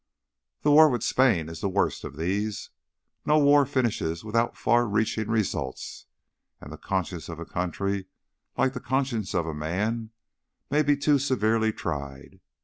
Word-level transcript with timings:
The 0.63 0.71
war 0.71 0.89
with 0.89 1.03
Spain 1.03 1.47
is 1.47 1.61
the 1.61 1.69
worst 1.69 2.03
of 2.03 2.17
these. 2.17 2.71
No 3.23 3.37
war 3.37 3.67
finishes 3.67 4.23
without 4.23 4.57
far 4.57 4.87
reaching 4.87 5.27
results, 5.29 6.07
and 6.59 6.73
the 6.73 6.77
conscience 6.79 7.29
of 7.29 7.37
a 7.37 7.45
country, 7.45 8.07
like 8.57 8.73
the 8.73 8.79
conscience 8.79 9.35
of 9.35 9.45
a 9.45 9.53
man, 9.53 10.09
may 10.71 10.81
be 10.81 10.97
too 10.97 11.19
severely 11.19 11.71
tried. 11.71 12.39